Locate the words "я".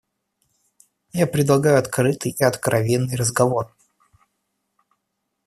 1.13-1.27